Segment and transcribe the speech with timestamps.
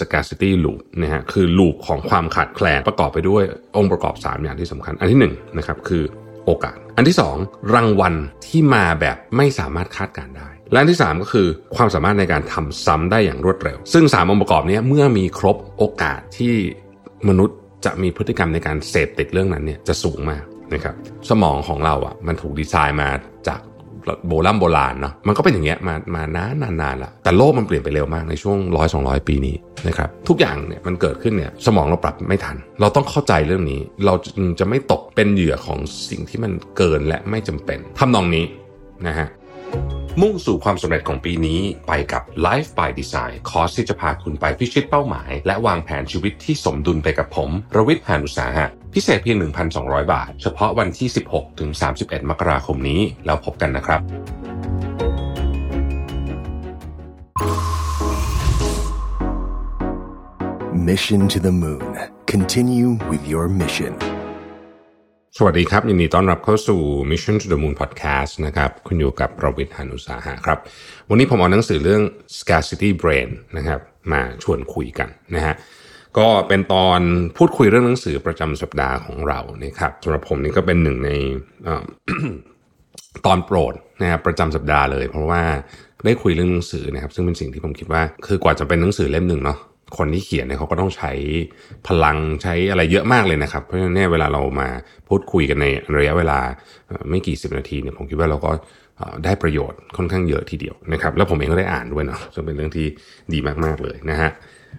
[0.00, 3.42] scarcity loop นะฮะคือลูปของความขาดแคลนประกอบไปด้วย
[3.76, 5.26] องค์ประกอบ 3 อย่างที่สำคัญ อันที่1น
[5.58, 6.02] นะครับคือ
[6.46, 8.14] โอกาส อันที่ 2 รางวัล
[8.46, 16.54] ที่มาแบบไม่สามารถคาดการได้ และอันที่ 3 ก็คือความสามารถในการทำซ้ำได้อย่างรวดเร็ว ซึ่ง 3 องค์ประกอบนี้เมื่อมีครบโอกาสที่
[17.28, 20.44] มนุษย์จะมีพฤติกรรมในการเสพติดเรื่องนั้นเนี่ยจะสูงมาก
[20.74, 20.94] นะครับ
[21.30, 23.10] สมองของเราอะมันถูกดีไซน์มา
[23.48, 23.60] จาก
[24.28, 29.56] โบราณโบราณเนาะมันก็เป็นอย่างเงี้ยมามานานนานละแต่โลกมันเปลี่ยนไปเร็วมากในช่วงร้อยสองร้อยปีนี้
[29.88, 34.14] นะครับทุกอย่างเนี่ยมันเกิดขึ้นเนี่ยสมองเราปรับไม่ทัน เราต้องเข้าใจเรื่องนี้ เรา
[34.60, 35.78] จะไม่ตกเป็นเหยื่อของ
[36.10, 38.44] สิ่งที่มันเกินและไม่จำเป็นทำนองนี้
[39.06, 39.28] นะฮะ
[40.20, 49.38] มุ่งสู่ความสำเร็จของปีนี้ไปกับ Life by Design คอร์สที่จะพาคุณไปพิชิตเป้าหมาย และวางแผนชีวิตที่สมดุลไปกับผม รวิทย์หานุสาหะ พิเศษเพียง
[49.74, 51.70] 1,200 บาท เฉพาะวันที่ 16 ถึง
[52.00, 54.00] 31 มกราคมนี้แล้วพบกันนะครับ
[60.88, 61.88] Mission to the Moon.
[62.32, 63.94] Continue with your mission.
[65.36, 70.58] สวัสดีครับ ยินดีต้อนรับเข้าสู่ Mission to the Moon Podcast นะครับ คุณอยู่กับประวิทยานุสาหะครับ
[71.08, 72.02] วันนี้ผมเอาหนังสือเรื่อง
[72.38, 73.80] scarcity brain นะครับ
[74.12, 75.54] มาชวนคุยกันนะฮะ
[76.18, 77.00] ก็เป็นตอน
[77.36, 81.10] พูดคุยเรื่องหนังสือประจำสัปดาห์ของเรานะครับสำหรับผมนี่ก็เป็นหนึ่งใน
[83.26, 85.42] ตอนโปรดนะครับประจำสัปดาห์เลย เพราะว่า
[86.04, 89.58] ได้คุยเรื่องหนังสือนะครับ ซึ่งเป็นสิ่งที่ผมคิดว่า คือกว่าจะเป็นหนังสือเล่มหนึ่งเนาะ
[89.98, 91.12] คนที่เขียนเนี่ยเขาก็ต้องใช้
[91.86, 94.68] พลังใช้อะไรเยอะมากเลยนะครับ เพราะฉะนั้นเนี่ยเวลาเรามา
[95.08, 95.66] พูดคุยกันใน
[95.96, 96.38] ระยะเวลา
[97.10, 98.50] ไม่กี่สิบนาทีเนี่ยผมคิดว่าเราก็
[99.24, 102.86] ได้ประโยชน์ค่อนข้างเยอะทีเดียวนะครับ แล้วผมเองก็ได้อ่านด้วยเนาะซึ่งเป็นเรื่องที่
[103.32, 104.30] ดีมากๆเลยนะฮะ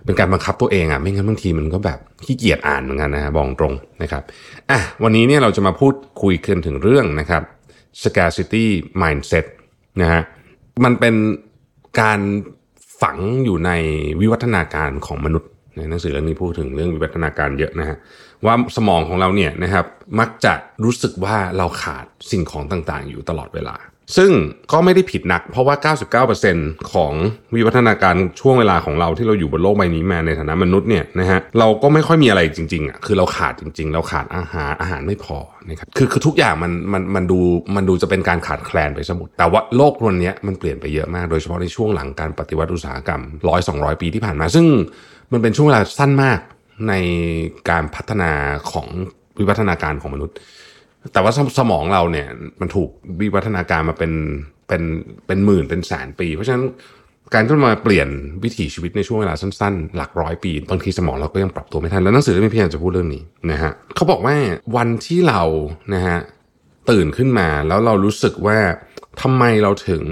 [0.05, 4.23] เป็นการบังคับตัวเองอะไม่งั้นบางทีมันก็แบบขี้เกียจอ่านเหมือนกันนะฮะบอกตรงนะครับ
[4.69, 7.43] อะวันนี้เนี่ยเราจะมาพูดคุยกันถึงเรื่องนะครับ
[8.03, 8.65] scarcity
[9.01, 9.45] mindset
[10.01, 10.21] นะฮะ
[10.83, 11.15] มันเป็น
[12.01, 12.19] การ
[13.01, 13.71] ฝังอยู่ใน
[14.21, 17.97] วิวัฒนาการของมนุษย์ในหนังสือเรื่องนี้พูดถึงเรื่องวิวัฒนาการเยอะนะฮะ
[18.45, 19.85] ว่าสมองของเราเนี่ยนะครับ
[20.19, 20.53] มักจะ
[20.83, 23.75] รู้สึกว่าเราขาดสิ่งของต่างๆ อยู่ตลอดเวลา
[24.17, 24.31] ซึ่ง
[24.71, 25.75] ก็ไม่ได้ผิดนัก เพราะว่า
[26.33, 27.13] 99%ของ
[27.55, 35.37] วิวัฒนาการช่วงเวลาของเราที่เราอยู่บนโลกใบนี้มาในฐานะมนุษย์เนี่ยนะฮะเราก็ไม่ค่อยมีอะไรจริงๆอะคือเราขาดจริง ๆ เราขาดอาหารอาหารไม่พอ
[35.69, 37.39] นะครับคือคือทุกอย่างมันมันมันดู
[37.75, 44.65] มันดูจะเป็นการขาดแคลนไปสมุด แต่ว่าโลกวันนี้มันเปลี่ยนไปเยอะมากโดยเฉพาะในช่วงหลังการปฏิวัติอุตสาหกรรมร้อยสองปีที่ผ่านมา ซึ่ง
[45.31, 46.39] มันเป็นช่วงเวลาสั้นมาก
[46.89, 46.93] ใน
[47.69, 48.31] การพัฒนา
[48.71, 48.87] ของ
[49.39, 50.37] วิวัฒนาการของมนุษย์
[51.13, 52.27] แต่ว่าสมองเราเนี่ย
[52.61, 52.89] มันถูก
[53.21, 54.13] วิวัฒนาการมาเป็น
[54.67, 54.83] เป็น
[55.27, 56.65] เป็นหมื่นเป็นแสนปี เพราะฉะนั้น
[57.33, 58.07] การที่มาเปลี่ยน
[58.43, 64.35] วิถีชีวิตในช่วงเวลาสั้นๆ หลักร้อยปีบางทีสมองเราก็ยังปรับตัวไม่ทัน แล้วหนังสือเล่มนี้พยายามจะพูดเรื่องนี้นะฮะเขาบอกว่า
[64.75, 65.41] วันที่เรา
[65.93, 66.17] นะฮะ
[66.89, 68.57] ตื่นขึ้นมาแล้วเรารู้สึกว่า
[69.21, 70.03] ทำไมเราถึง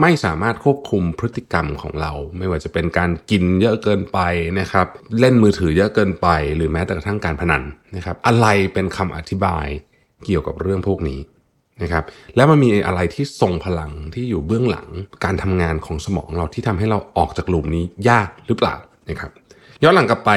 [0.00, 4.18] ไม่สามารถควบคุมพฤติกรรมของเรา ไม่ว่าจะเป็นการกินเยอะเกินไป
[4.60, 4.86] นะครับ
[5.20, 7.62] เล่นมือถือเยอะเกินไป หรือแม้แต่กระทั่งการพนัน
[7.96, 9.66] นะครับ อะไรเป็นคำอธิบาย
[10.24, 11.20] เกี่ยวกับเรื่องพวกนี้
[11.82, 12.04] นะครับ
[12.36, 14.88] แล้วมันมีอะไรที่ทรงพลังที่อยู่เบื้องหลัง
[15.24, 18.74] การทำงานของสมองเราที่ทำให้เราออกจากหลุมนี้ยากหรือเปล่า
[19.08, 19.30] นะครับ
[19.82, 20.30] ย้อนหลังกลับไป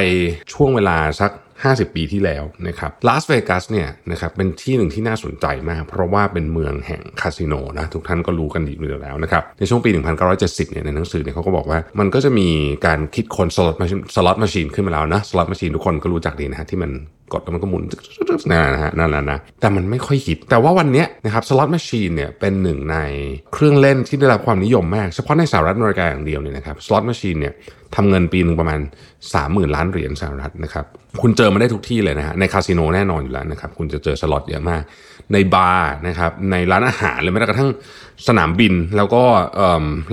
[0.54, 1.32] ช่วงเวลาสัก
[1.64, 9.90] 50 ปีที่แล้วนะครับลาสเวกัสเนี่ยนะครับเป็นที่หนึ่งที่น่าสนใจมาก เพราะว่าเป็นเมืองแห่งคาสิโนนะทุกท่านก็รู้กันดีอยู่แล้วนะครับในช่วงปี
[10.32, 12.48] 1970เนี่ยในหนังสือเนี่ยเขาก็บอกว่ามันก็จะมี
[12.86, 16.92] การคิดค้นสล็อตมา slot machine ขึ้นมาแล้วนะ slot machine ทุกคนก็รู้จักดีนะฮะที่มัน
[17.34, 17.84] กดแล้วมันก็หมุน
[18.50, 22.98] นั่นนะฮะนั่นนะแต่มันไม่ค่อยฮิต แต่ว่าวันนี้นะครับ slot machine เนี่ยเป็นหนึ่งใน
[23.54, 27.54] เครื่องเล่นที่ได้รับความนิยมมาก เฉพาะในสหรัฐอเมริกาอย่างเดียวเนี่ยนะครับ slot machine เนี่ย
[27.96, 28.80] ทำเงินปีหนึ่งประมาณ
[29.28, 30.86] 30,000 ล้านเหรียญสหรัฐนะครับ
[31.22, 34.84] คุณเจอมาได้ทุกที่เลยนะฮะในคาสิโนแน่นอนอยู่แล้วนะครับคุณจะเจอสล็อตเยอะมาก
[35.34, 37.70] ในบาร์นะครับในร้านอาหารเลยแม้กระทั่ง
[38.28, 39.24] สนามบินแล้วก็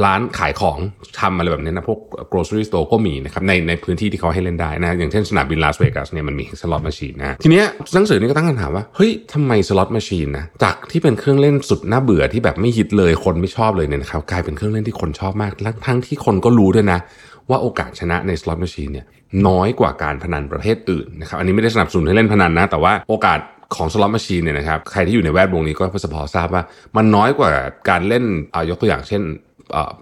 [0.05, 0.79] ร้านขายของ
[1.21, 1.99] ทำอะไรแบบนี้นะพวก
[2.33, 15.53] grocery store ก็มีนะครับในในพื้นที่ที่เขาให้เล่นได้นะอย่างเช่นสนามบินลาสเวกัสเนี่ยมันมี slot machine นะทีเนี้ยหนังสือนี้ก็ตั้งคำถามว่าเฮ้ยทำไม slot machine นะจากที่เป็นเครื่องเล่นสุดน่าเบื่อที่แบบไม่ฮิตเลยคนไม่ชอบเลยเนี่ยนะครับกลายเป็นเครื่องเล่นที่คนชอบมาก
[15.87, 16.99] ทั้งที่คนก็รู้ด้วยนะ
[17.51, 19.07] ว่าโอกาสชนะใน slot machine เนี่ย
[19.49, 23.39] น้อยกว่าการพนันประเภทอื่นนะครับอันนี้ไม่ได้สนับสนุนให้เล่นพนันนะแต่ว่าโอกาส
[23.77, 26.63] ของ slot machine เนี่ยนะครับใครที่อยู่ในแวดวงนี้ก็พอจะพอทราบว่า
[26.97, 27.51] มันน้อยกว่า
[27.89, 29.23] การเล่นเอายกตัวอย่างเช่น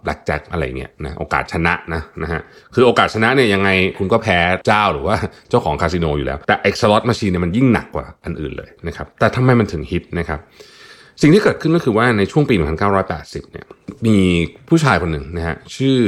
[0.02, 2.40] แบล็กแจ็คอะไรเงี้ยนะโอกาสชนะนะนะฮะ
[2.74, 5.16] คือโอกาสชนะเนี่ยยังไงคุณก็แพ้เจ้าหรือว่า
[5.50, 10.38] เจ้าของคาสิโนอยู่แล้ว แต่ไอ้ slot machine เนี่ยมันยิ่งหนักกว่าอันอื่นเลยนะครับแต่ทำไมมันถึงฮิตนะครับ
[11.22, 12.54] สิ่งที่เกิดขึ้นก็คือว่าในช่วงปี
[13.04, 13.66] 1980 เนี่ย
[14.06, 14.18] มี
[14.68, 15.98] ผู้ชายคนหนึ่งนะฮะชื่อ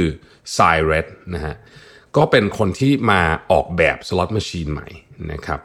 [0.53, 1.55] Si Redd นะฮะ
[2.17, 3.21] ก็เป็นคนที่มา
[3.51, 4.87] ออกแบบ slot machine ใหม่
[5.31, 5.59] นะครับ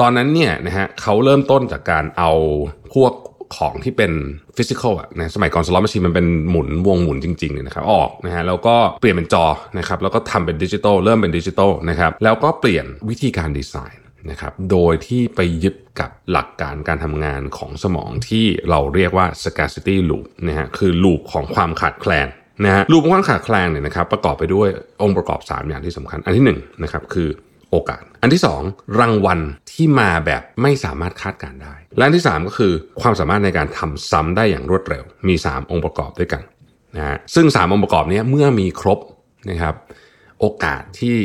[0.00, 2.32] ตอนนั้นเนี่ยนะฮะเขาเริ่มต้นจากการเอา
[2.94, 3.12] พวก
[3.56, 4.12] ของที่เป็น
[4.56, 9.46] physical อะนะสมัยก่อน slot machine มันเป็นหมุนวงหมุนจริงๆเลยนะครับออกนะฮะแล้วก็เปลี่ยนเป็นจอ
[9.78, 22.28] นะครับแล้วก็ทำเป็นดิจิตอลเริ่มเป็นดิจิตอลนะครับแล้วก็เปลี่ยนวิธีการดีไซน์นะครับโดยที่ไปยึดกับหลักการการทำงานของสมองที่เราเรียกว่า scarcity loop นะฮะคือ loop ของความขาดแคลน
[22.64, 24.68] นะฮะ loop ความขาดแคลนเนี่ยนะครับประกอบไปด้วย
[25.02, 27.28] องค์ประกอบ 3 อย่างที่สำคัญ อันที่1นะครับคือ
[27.70, 29.40] โอกาส อันที่ 2 รางวัล
[29.72, 36.42] ที่มาแบบไม่สามารถคาดการได้ และอันที่ 3 ก็คือความสามารถในการทำซ้ำได้อย่างรวดเร็ว มี 3 องค์ประกอบด้วยกัน
[36.96, 38.98] นะฮะซึ่ง 3 องค์ประกอบนี้เมื่อมีครบ
[39.50, 39.74] นะครับ
[40.40, 41.16] โอกาสที่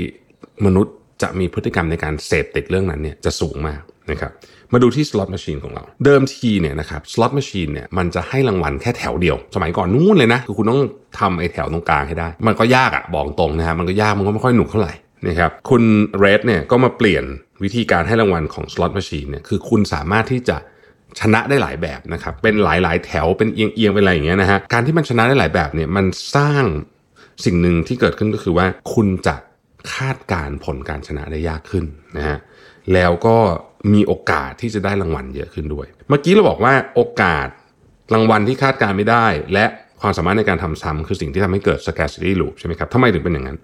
[0.66, 3.82] มนุษย์ จะมีพฤติกรรมในการเสพติดเรื่องนั้นเนี่ยจะสูงมาก
[4.12, 4.32] นะครับ
[4.74, 10.82] มาดูที่ slot machine ของเรา เดิมทีเนี่ยนะครับ slot machine เนี่ยมันจะให้รางวัลแค่แถวเดียว สมัยก่อนนู้นเลยนะ คือคุณต้อง
[11.20, 14.94] ทำไอ้แถวตรงกลางให้ได้ มันก็ยากอะบอกตรงนะฮะมันก็ยากมันก็ไม่ค่อยหนุกเท่าไหร่
[15.28, 15.84] นะครับคุณ
[16.20, 17.24] เรดเนี่ยก็มาเปลี่ยน
[17.64, 20.58] วิธีการให้รางวัลของสล็อตแมชชีนเนี่ยคือคุณสามารถที่จะ
[21.20, 26.64] ชนะได้หลายแบบนะครับเป็นหลายๆ แถวเป็นเอียงๆเป็นอะไรอย่างเงี้ยนะฮะการที่มันชนะได้หลายแบบเนี่ยมันสร้าง
[27.46, 29.36] สิ่งหนึ่งที่เกิดขึ้นก็คือว่าคุณจะ
[29.94, 31.86] คาดการผลการชนะได้ยากขึ้น
[32.18, 32.38] นะฮะ
[32.94, 33.38] แล้วก็
[33.94, 37.48] มีโอกาสที่จะได้รางวัลเยอะขึ้นด้วย เมื่อกี้เราบอกว่าโอกาส
[38.14, 39.66] รางวัลที่คาดการไม่ได้ และ
[40.02, 43.58] ความสามารถในการทำซ้ำคือสิ่งที่ทำให้เกิด scarcity loop ใช่ไหมครับทำไมถึงเป็นอย่างนั้น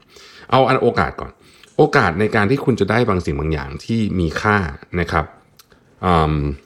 [0.51, 1.31] เอาอันโอกาสก่อน
[1.77, 4.57] โอกาสในการที่คุณจะได้บางสิ่งบางอย่างที่มีค่า
[4.99, 5.25] นะครับ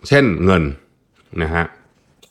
[0.08, 0.64] เช่นเงิน
[1.42, 1.66] นะฮะ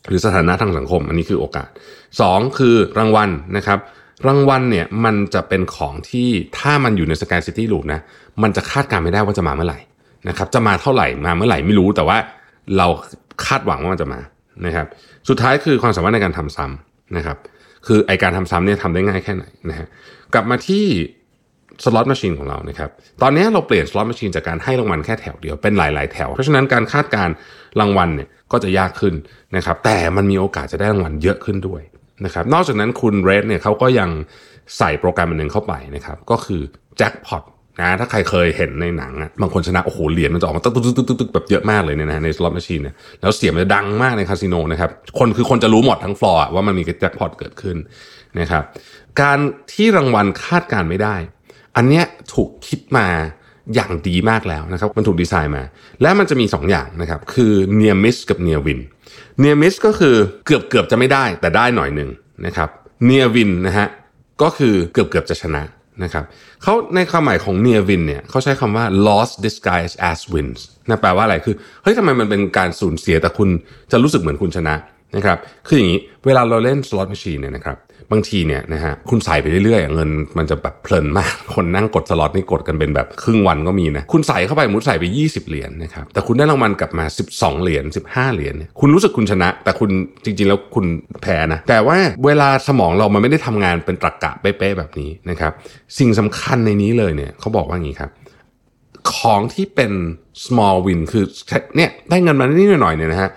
[0.08, 1.68] หรือสถานะทางสังคม อันนี้คือโอกาส
[2.12, 3.78] 2 คือรางวัลนะครับ
[4.28, 6.28] รางวัลเนี่ยมันจะเป็นของที่
[6.58, 8.00] ถ้ามันอยู่ใน scarcity loop นะ
[8.42, 9.80] มันจะคาดการไม่ได้ว่าจะมาเมื่อไหร่
[10.28, 12.18] นะครับจะมาเท่าไหร่มาเมื่อไหร่ไม่รู้แต่ว่า
[12.76, 12.86] เรา
[13.46, 14.20] คาดหวังว่ามันจะมา
[14.66, 14.86] นะครับ
[15.28, 17.36] สุดท้ายคือความสามารถในการทำซ้ำนะครับ
[17.86, 19.86] คือไอการทำซ้ำเนี่ยทำได้ง่ายแค่ไหนนะฮะ
[20.34, 20.84] กลับมาที่
[21.84, 22.90] slot machine ของเรานะครับ
[23.22, 27.28] ตอนนี้เราเปลี่ยน slot machine จากการให้รางวัลแค่แถวเดียวเป็นหลาย ๆ แถว เพราะฉะนั้นการคาดการ
[27.80, 29.14] รางวัลเนี่ยก็จะยากขึ้น
[29.56, 31.82] นะครับแต่มันมีโอกาสจะได้รางวัลเยอะขึ้นด้วย
[32.24, 34.10] นะครับนอกจากนั้นคุณ Redd เนี่ยเขาก็ยัง
[34.78, 36.60] ใส่โปรแกรมอันหนึ่งเข้าไปนะครับก็คือ
[36.98, 37.42] แจ็คพอต
[37.80, 47.76] นะถ้าใครเคยเห็นในหนังอะบางคนชนะ โอ้โหเหรียญมันจะออกมาตึ๊กตึ๊กตึ๊กตึ๊กแบบเยอะมากเลยเนี่ยนะใน slot machine เนี่ยแล้วเสียงมันจะดังมากในคาสิโนนะครับคนคือคนจะรู้หมดทั้งฟลอร์ว่ามันมีแจ็คพอตเกิดขึ้น
[48.40, 48.62] นะครับ
[49.20, 49.38] การ
[49.72, 51.16] ที่รางวัลคาดการไม่ได้
[51.76, 53.06] อันเนี้ยถูกคิดมา
[53.74, 55.62] อย่างดีมากแล้วนะครับมันถูกดีไซน์มา
[56.02, 58.80] และมันจะมี 2 อย่างนะครับคือ near miss กับ near win
[59.42, 60.14] near miss ก็คือ
[60.46, 62.10] เกือบเกือบจะไม่ได้แต่ได้หน่อยหนึ่ง
[62.46, 62.68] นะครับ
[63.08, 63.88] near win นะฮะ
[64.42, 65.62] ก็คือเกือบเกือบจะชนะ
[66.04, 66.24] นะครับ
[66.62, 73.48] เขาในความหมายของ near win เนี่ยเขาใช้คำว่า loss disguised as wins นะแปลว่าอะไรคือเฮ้ยทำไมมันเป็นการสูญเสียแต่คุณ
[73.92, 74.74] จะรู้สึกเหมือนคุณชนะ
[75.16, 77.76] นะครับคืออย่างนี้เวลาเราเล่น slot machine เนี่ยนะครับ
[78.12, 87.04] บางทีเนี่ยนะฮะคุณใส่ไปเรื่อยๆเงินมันจะแบบเพลินมาก คนนั่งกดสล็อตนี่กดกันเป็นแบบครึ่งวันก็มีนะคุณใส่เข้าไปมุดใส่ไป 20 เหรียญนะครับแต่คุณได้รางวัลกลับมา
[87.34, 89.90] 12 เหรียญ15 เหรียญเนี่ยคุณรู้สึกคุณชนะ แต่คุณ
[90.24, 90.84] จริงๆ แล้วคุณ
[91.22, 95.52] แพ้นะแต่ว่าเวลาสมองเรามันไม่ได้ทำงานเป็นตรรกกะเป๊ะๆแบบนี้นะครับ
[95.98, 98.10] สิ่งสำคัญในนี้เลยเนี่ยเขาบอกว่าอย่างนี้ครับ
[99.14, 99.92] ของที่เป็น
[100.44, 101.24] small win คือ
[101.76, 103.30] เนี่ยได้เงินมานิดหน่อยเนี่ยนะฮะ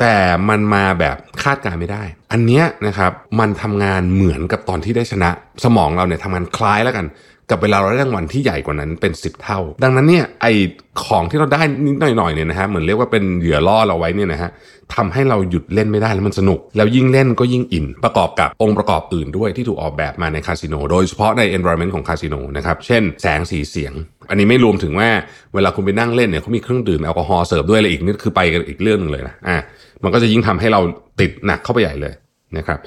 [0.00, 0.16] แต่
[0.48, 2.02] มันมาแบบคาดการไม่ได้
[2.32, 5.30] อันเนี้ยนะครับมันทำงานเหมือนกับตอนที่ได้ชนะ
[5.64, 7.06] สมองเราเนี่ยทำงานคล้ายแล้วกัน
[7.50, 10.46] กับเวลาเราได้รางวัลที่ใหญ่กว่านั้นเป็น 10 เท่า ดังนั้นเนี่ยไอ
[11.04, 14.50] ของที่เราได้นิดหน่อยๆเนี่ยนะฮะเหมือนเรียกว่าเป็นเหยื่อล่อเราไว้เนี่ยนะฮะ
[14.94, 23.92] ทำให้เราหยุดเล่นไม่ได้แล้วมันสนุก แล้วยิ่งเล่นก็ยิ่งอินประกอบกับองค์ประกอบอื่นด้วยที่ถูกออกแบบมาในคาสิโนโดยเฉพาะใน environment ของคาสิโนนะครับเช่นแสงสีเสียง
[24.30, 25.08] อันนี้ไม่รวมถึงว่า
[25.54, 29.58] เวลาคุณไปนั่งเล่นเนี่ยเขามีเครื่องดื่มแอลกอฮอล์เสิร์ฟด้วยอะไรอีกนี่คือไปกันอีกเรื่องหนึ่งเลยนะอะ
[30.04, 30.80] มันก็จะยิ่งทำให้เรา
[31.20, 32.12] ติดหนักเข้าไปใหญ่เลย
[32.58, 32.78] นะครับ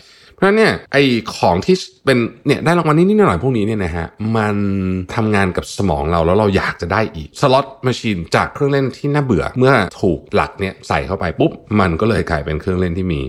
[0.42, 0.98] ราะนั้นเนี่ยไอ
[1.36, 2.18] ของที่เป็น
[2.48, 4.08] เนี่ยได้รางวัลนิดๆหน่อยๆพวกนี้เนี่ยนะฮะ
[4.38, 4.56] มัน
[5.16, 13.22] ทำงานกับสมองเราแล้วเราอยากจะได้อีก slot machine จากเครื่องเล่นที่น่าเบื่อ เมื่อถูกหลักเนี่ยใส่เข้าไปปุ๊บมันก็เลยกลายเป็นเครื่องเล่นที่มี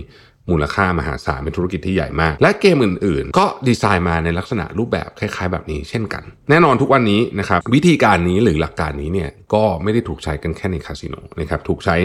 [0.51, 11.95] มูลค่ามหาศาลเป็นธุรกิจที่ใหญ่มาก และเกมอื่นๆ ก็ดีไซน์มาในลักษณะรูปแบบคล้ายๆ แบบนี้เช่นกัน แน่นอนทุกวันนี้นะครับวิธีการนี้หรือหลักการนี้เนี่ยก็ไม่ได้ถูกใช้กันแค่ในคาสิโนนะครับถูกใช้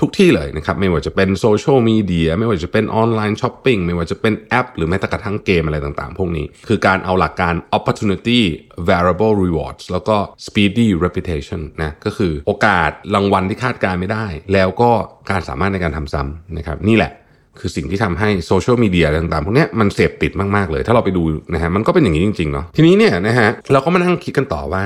[0.00, 8.40] ทุกที่เลยนะครับไม่ว่าจะเป็นโซเชียลมีเดียไม่ว่าจะเป็น online shopping ไม่ว่าจะเป็นแอป หรือแม้แต่กระทั่งเกมอะไรต่างๆ พวกนี้ คือการเอาหลักการ opportunity
[8.88, 14.90] variable rewards แล้วก็ speedy reputation นะก็คือโอกาสรางวัลที่คาดการไม่ได้ แล้วก็
[15.30, 17.12] การสามารถในการทำซ้ำนะครับนี่แหละ
[17.60, 21.22] คือสิ่งที่ทำให้โซเชียลมีเดียต่างๆพวกนี้มันเสพติดมากๆเลย ถ้าเราไปดู
[21.54, 24.82] นะฮะมันก็เป็นอย่างนี้จริงๆเนาะทีนี้เนี่ยนะฮะเราก็มานั่งคิดกันต่อว่า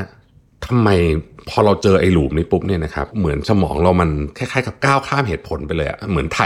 [0.67, 0.89] ทำไม
[1.51, 6.41] พอเราเจอไอ้หลุมนี้ปุ๊บเนี่ยนะครับเหมือนสมองเรามันคล้ายๆกับก้าวข้ามเหตุผลไปเลยอะเหมือนไถ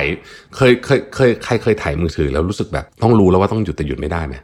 [0.57, 4.35] เคยเคยเคยใครเคยถ่ายมือถือแล้วรู้สึกแบบต้องรู้แล้วว่าต้องหยุดแต่หยุดไม่ได้ไหม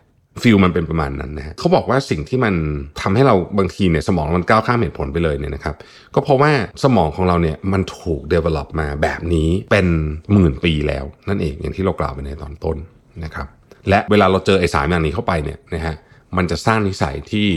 [0.42, 2.54] feel มันเป็นประมาณนั้นนะฮะเขาบอกว่าสิ่งที่มัน
[3.00, 5.74] ทำให้เราบางทีเนี่ยสมองมันก้าวข้ามเหตุผลไปเลยเนี่ยนะครับ
[6.14, 6.52] ก็เพราะว่า
[6.84, 9.86] สมองของเราเนี่ยมันถูก develop มาแบบนี้เป็น
[10.32, 12.76] หมื่นปีแล้วนั่นเองอย่างที่เรากล่าวไปในตอนต้น
[13.24, 13.46] นะครับ
[13.88, 15.94] และเวลาเราเจอไอ้สารอย่างนี้เข้าไปเนี่ยนะฮะ
[16.36, 17.48] มันจะสร้างนิสัยที่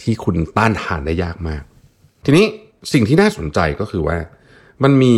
[0.00, 1.62] ที่คุณต้านทานได้ยากมาก
[2.24, 2.46] ทีนี้
[2.92, 4.16] สิ่งที่น่าสนใจก็คือว่า
[4.84, 5.14] มันมี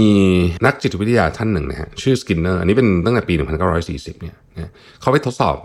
[0.66, 3.34] นักจิตวิทยาท่านหนึ่งนะฮะชื่อสกินเนอร์อันนี้เป็นตั้งแต่ปี
[3.78, 5.56] 1940 เนี่ยนะเขาไปทดสอบ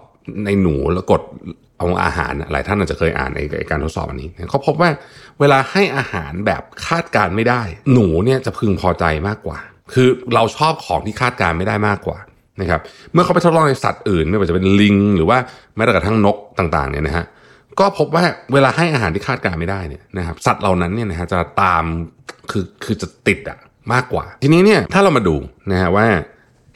[0.45, 1.21] ในหนูแล้วกด
[1.77, 4.89] เอาอาหารหลายท่านอาจจะเคยอ่านในการทดสอบอันนี้เขาพบว่า
[5.39, 7.61] เวลาให้อาหารแบบคาดการไม่ได้
[7.93, 9.59] หนูเนี่ยจะพึงพอใจมากกว่า
[9.93, 12.17] คือเราชอบของที่คาดการไม่ได้มากกว่า
[12.61, 12.81] นะครับ
[13.13, 15.37] เมื่อเขาไปทดลองในสัตว์อื่นไม่ว่าจะเป็นลิง หรือว่า
[15.75, 17.25] แม้แต่กระทั่งนกต่างๆเนี่ยนะฮะ
[17.79, 18.23] ก็พบว่า
[18.53, 21.83] เวลาให้อาหารที่คาดการไม่ได้เนี่ยนะครับสัตว์เหล่านั้นเนี่ยนะฮะจะตาม
[22.51, 23.57] คือคือจะติดอะ
[23.93, 25.35] มากกว่า ทีนี้เนี่ยถ้าเรามาดู
[25.71, 26.07] นะฮะว่า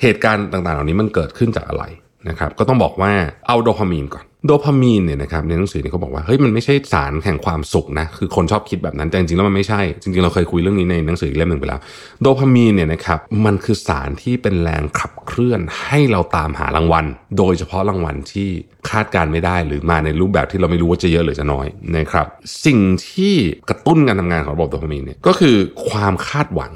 [0.02, 1.84] เหตุการณ์ต่างๆ เหล่านี้มันเกิดขึ้นจากอะไร
[2.29, 3.12] นะครับก็ต้องบอกว่า
[3.48, 11.79] เอาโดพามีนก่อนโดพามีนเนี่ยนะครับในหนังสือเนี่ยเขาบอกว่าเฮ้ยมันไม่ใช่สารแห่งความสุขนะคือคนชอบคิดแบบนั้นแต่จริงๆแล้วมันไม่ใช่ จริงๆเราเคยคุยเรื่องนี้ในหนังสือเล่มหนึ่งไปแล้ว
[12.22, 17.05] โดพามีนเนี่ยนะครับมันคือสารที่เป็นแรงขับเคลื่อนให้เราตามหารางวัล
[17.38, 18.50] โดยเฉพาะรางวัลที่
[18.89, 21.67] คาดการไม่ได้หรือมาในรูปแบบที่เราไม่รู้ว่าจะเยอะหรือจะน้อย
[21.98, 22.27] นะครับ
[22.65, 22.79] สิ่ง
[23.10, 23.36] ที่
[23.70, 25.55] กระตุ้นการทำงานของระบบโดพามีนเนี่ยก็คือ
[25.89, 26.72] ความคาดหวัง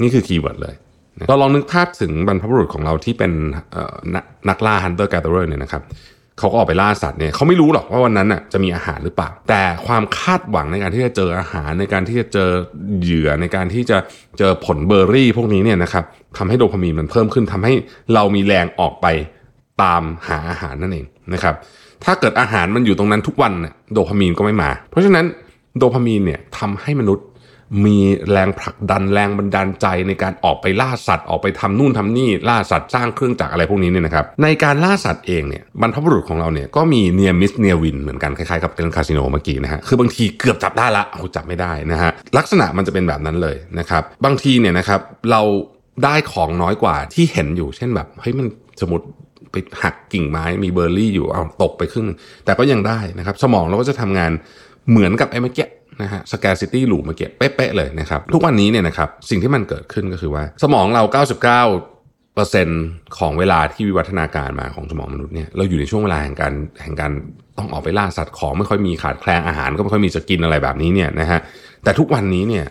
[0.00, 0.74] นี่คือ keyword เลย
[1.28, 3.32] เราลองนึกภาพถึงบรรพบุรุษของเราที่เป็น
[4.48, 5.82] นักล่า hunter gatherer เนี่ยนะครับ
[6.38, 12.50] เขาก็ออกไปล่าสัตว์เนี่ยเขาไม่รู้หรอกว่าวันนั้นน่ะจะมีอาหารหรือเปล่า แต่ความคาดหวังในการที่จะเจออาหารในการที่จะเจอ
[13.00, 13.98] เหยื่อในการที่จะ
[14.38, 16.04] เจอผลเบอร์รี่ พวกนี้เนี่ยนะครับ
[16.38, 17.74] ทำให้โดพามีนมันเพิ่มขึ้นทำให้
[18.14, 19.06] เรามีแรงออกไป
[19.82, 21.54] ตามหาอาหารนั่นเองนะครับ
[22.04, 25.24] ถ้าเกิดอาหารมันอยู่ตรงนั้นทุกวันเนี่ยโดพามีนก็ไม่มา เพราะฉะนั้น
[25.78, 27.24] โดพามีนเนี่ยทำให้มนุษย์
[27.84, 27.98] มี
[28.30, 45.00] แรงผลักดันแรงบันดาลใจในการออกไปล่าสัตว์ออกไปทำนู่นทำนี่ล่าสัตว์สร้างเครื่องจักรอะไรพวกนี้เนี่ยนะครับในการล่าสัตว์เองเนี่ยบรรพบุรุษของเราเนี่ยก็มีเนียมิสเนียวินเหมือนกันคล้ายๆกับเป็นคาสิโนเมื่อกี้นะฮะคือบางทีเกือบจับได้ละโอ้จับไม่ได้นะฮะลักษณะมันจะเป็นแบบนั้นเลยนะครับบางทีเนี่ยนะครับ
[45.30, 45.42] เรา
[46.04, 48.46] ได้ของน้อยกว่าที่เห็นอยู่ เช่นแบบเฮ้ยมัน
[48.80, 49.06] สมมติ
[49.52, 52.08] ไปหักกิ่งไม้มีเบอร์รี่อยู่เอาตกไปครึ่ง
[52.44, 54.32] แต่ก็ยังได้นะครับ สมองเราก็จะทำงาน
[54.90, 55.63] เหมือนกับไอ้เมื่อกี้
[56.02, 61.42] นะฮะสแกซิตี้หลูเมื่อกี้เป๊ะๆเลยนะครับ ทุกวันนี้เนี่ยนะครับ สิ่งที่มันเกิดขึ้นก็คือว่า สมองเรา 99
[62.34, 62.68] เปอร์เซ็น
[63.18, 67.12] ของเวลาที่วิวัฒนาการมาของสมองมนุษย์เนี่ย เราอยู่ในช่วงเวลาแห่งการแห่งการ
[67.58, 71.40] ต้องออกไปล่าสัตว์ของไม่ค่อยมีขาดแคลนอาหารก็ไม่ค่อยมีจะกินอะไรแบบนี้เนี่ยนะฮะ
[71.84, 72.66] แต่ทุกวันนี้เนี่ย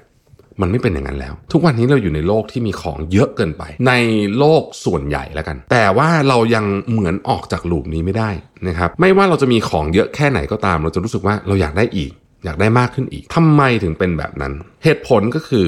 [0.61, 3.93] มันไม่เป็นอย่างนั้นแล้ว ทุกวันนี้เราอยู่ในโลกที่มีของเยอะเกินไป ใน
[4.37, 8.29] โลกส่วนใหญ่แล้วกัน แต่ว่าเรายังเหมือนออกจากหลูปนี้ไม่ได้
[8.67, 12.11] นะครับ ไม่ว่าเราจะมีของเยอะแค่ไหนก็ตาม เราจะรู้สึกว่าเราอยากได้อีก
[12.43, 15.67] อยากได้มากขึ้นอีกทำไมถึงเป็นแบบนั้น เหตุผลก็คือ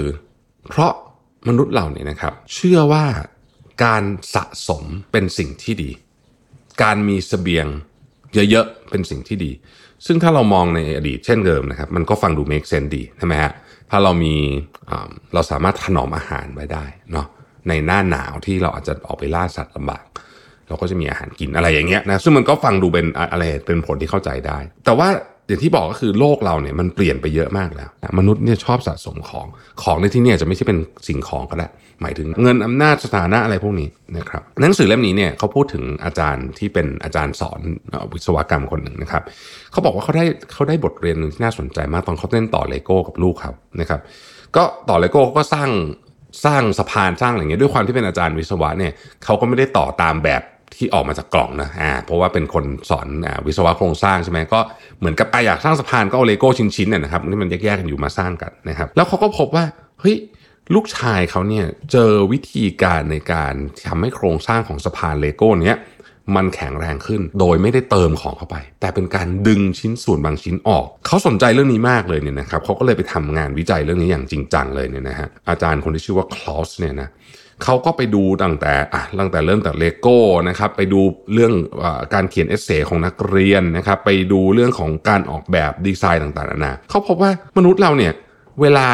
[0.69, 0.91] เพราะ
[1.47, 3.05] มนุษย์เราเนี่ยนะครับ เชื่อว่า
[3.83, 4.03] การ
[4.35, 5.91] สะสมเป็นสิ่งที่ดี
[6.83, 7.67] การมีสเสบียง
[8.33, 9.51] เยอะๆเป็นสิ่งที่ดี
[10.05, 13.51] ซึ่งถ้าเรามองในอดีตเช่นเดิมนะครับ มันก็ฟังดู make sense ดีใช่ไหมฮะ
[13.89, 14.35] ถ้าเรามี
[15.33, 17.27] เราสามารถถนอมอาหารไว้ได้เนาะ
[17.67, 20.05] ในหน้าหนาวที่เราอาจจะออกไปล่าสัตว์ลำบาก
[20.67, 25.09] เราก็จะมีอาหารกินอะไรอย่างเงี้ยนะซึ่งมันก็ฟังดูเป็นอะไรเป็นผลที่เข้าใจได้ แต่ว่า
[25.47, 29.47] อย่างที่บอกก็คือโลกเราเนี่ยมันเปลี่ยนไปเยอะมากแล้ว มนุษย์เนี่ยชอบสะสมของ
[29.83, 31.67] ของในที่นี้จะไม่ใช่เป็นสิ่งของก็ได้
[32.01, 37.59] หมายถึงเงินอำนาจสถานะอะไรพวกนี้นะครับหนังสือเล่มนี้เนี่ยเขาพูดถึงอาจารย์ที่เป็นอาจารย์สอน
[38.13, 39.23] วิศวกรรมคนหนึ่งนะครับ
[39.71, 43.99] เขาบอกว่าเขาได้เขาได้บทเรียนหนึ่งที่น่าสนใจมากตอนเขาเล่นต่อเลโก้กับลูกเขานะครับ
[44.55, 45.69] ก็ต่อเลโก้ก็สร้าง
[46.45, 50.41] สร้างสะพานสร้างอะไรเงี้ยด้วยความที่เป็นอาจารย์วิศวะเนี่ยเขาก็ไม่ได้ต่อตามแบบ
[50.75, 54.59] ที่ออกมาจากกล่องนะอ่าเพราะว่าเป็นคนสอนอวิศวะโครงสร้างใช่ไหมก็
[54.99, 59.65] เหมือนกับไปอยากสร้างสะพานก็เอาเลโก้ชิ้นๆเนี่ยนะครับนี่มันแยกๆกันอยู่มาสร้างกันนะครับ แล้วเขาก็พบว่า
[60.01, 60.15] เฮ้ย
[60.75, 63.53] ลูกชายเขาเนี่ยเจอวิธีการในการ
[63.87, 65.77] ทำให้โครงสร้างของสะพานเลโก้เนี้ย
[66.35, 80.17] มันแข็งแรงขึ้นโดยไม่ได้เติมของเข้าไป แต่เป็นการดึงชิ้นส่วนบางชิ้นออก เขาสนใจเรื่องนี้มากเลยเนี่ยนะครับเขาก็เลยไปทำงานวิจัยเรื่องนี้อย่างจริงจังเลยเนี่ยนะฮะอาจารย์คนที่ชื่อว่าคลอสเนี่ยนะเเขาก็ไปดูตั้งแต่อะตั้งแต่เริ่มจากเลโก้
[80.49, 81.01] นะครับไปดู
[81.33, 88.13] เรื่องอการเขียนเอเซของนักเรียนนะครับไปดูเรื่องของการออกแบบดีไซน์ต่างๆนานาเขาพบว่ามนุษย์เราเนี่ย
[88.61, 88.87] เวลา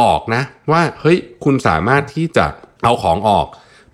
[0.00, 0.42] บอกนะ
[0.72, 2.46] ว่าเฮ้ยคุณสามารถที่จะ
[2.84, 3.46] เอาของออก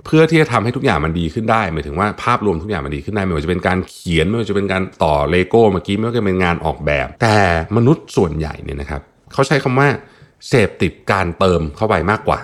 [0.05, 7.39] เพื่อที่จะทำให้ทุกอย่างมันดีขึ้นได้หมายถึงว่าภาพรวมทุกอย่างมันดีขึ้นได้ไม่ว่าจะเป็นการเขียนไม่ว่าจะเป็นการต่อเลโก้เมื่อกี้ไม่ว่าจะเป็นงานออกแบบ แต่
[7.77, 9.01] มนุษย์ส่วนใหญ่เนี่ยนะครับ
[9.33, 9.89] เขาใช้คำว่า
[10.49, 12.41] เสพติดการเติมเข้าไปมากกว่า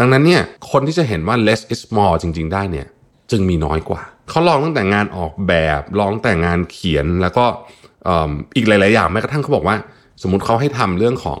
[0.00, 2.86] ดังนั้นเนี่ยคนที่จะเห็นว่า less is more จริง ๆ ได้เนี่ย
[3.30, 7.44] จึงมีน้อยกว่า เขาลองตั้งแต่งานออกแบบลองแต่งานเขียนแล้วก็
[8.56, 9.76] อีกหลาย ๆ อย่างแม้กระทั่งเขาบอกว่า
[10.22, 11.40] สมมติเขาให้ทำเรื่องของ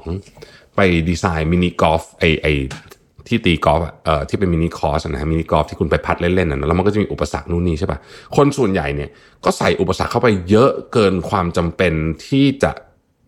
[0.76, 2.46] ไปดีไซน์มินิกอล์ฟไอ้ไอ้
[3.28, 7.98] ที่ตีกอล์ฟเอ่อที่เป็น mini course นะฮะมินิกอล์ฟที่คุณไป putt เล่นๆนะแล้วมันก็จะมีอุปสรรคนู่นนี่ใช่ปะ
[8.36, 9.10] คนส่วนใหญ่เนี่ย
[9.44, 11.92] ก็ใส่อุปสรรคเข้าไปเยอะเกินความจำเป็น
[12.26, 12.70] ที่จะ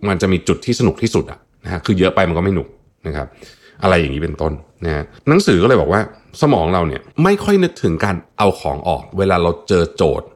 [0.08, 2.68] มันจะมีจุดที่สนุกที่สุดอะนะฮะคือเยอะไปมันก็ไม่หนุก
[3.06, 3.26] นะครับ
[3.82, 4.52] อะไรอย่างนี้เป็นต้น
[4.84, 6.00] นะฮะหนังสือก็เลยบอกว่า
[6.40, 10.28] สมองเราเนี่ยไม่ค่อยนึกถึงการเอาของออก เวลาเราเจอโจทย์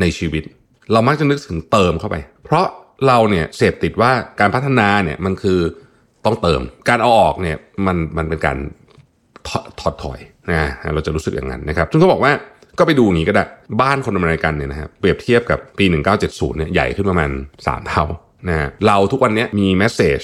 [0.00, 0.42] ในชีวิต
[0.92, 2.66] เรามักจะนึกถึงเติมเข้าไป เพราะ
[3.06, 5.60] เราเนี่ยเสพติดว่าการพัฒนาเนี่ยมันคือ
[6.24, 8.58] ต้องเติม การเอาออกเนี่ยมันมันเป็นการ
[9.48, 12.32] ถอดถอดถอยนะเราจะรู้สึกอย่างนั้นนะครับซึ่งเขาบอกว่า
[12.78, 13.44] ก็ไปดูอย่างนี้ก็ได้
[13.80, 15.84] บ้านคนอเมริกันเนี่ยนะครับเปรียบเทียบกับปี
[16.22, 17.30] 1970เนี่ยใหญ่ขึ้นประมาณ
[17.62, 18.04] 3เท่า
[18.48, 20.20] นะฮะเราทุกวันนี้มีแมสเซจ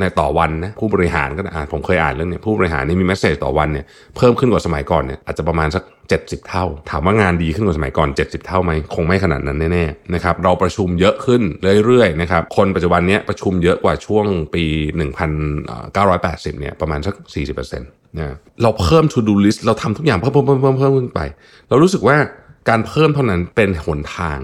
[0.00, 3.84] ในต่อวันนะผู้บริหารก็อ่านผมเคยอ่านเรื่องเนี้ยผู้บริหารนี่มีแมสเซจต่อวันเนี่ย
[4.16, 5.84] เพิ่มขึ้นกว่าสมัยก่อนเนี่ยอาจจะประมาณสัก
[6.14, 11.42] 70 เท่า ถามว่างานดีขึ้นกว่าสมัยก่อน 70 เท่าไหมคงไม่ขนาดนั้นแน่ๆนะครับเราประชุมเยอะขึ้น
[11.84, 14.64] เรื่อยๆนะครับคนปัจจุบันเนี้ยประชุมเยอะกว่าช่วงปี
[15.42, 17.14] 1980เนี่ยประมาณสัก
[17.62, 21.20] 40%นะเราเพิ่ม to do list เราทำทุกอย่างเพิ่มเพิ่มเพิ่มเพิ่มเพิ่มขึ้นไป
[21.68, 22.16] เรารู้สึกว่า
[22.68, 24.38] การเพิ่มเท่านั้นเป็นหนทาง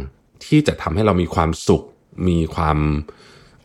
[0.47, 1.83] ที่จะทำให้เรามีความสุข
[2.28, 2.78] มีความ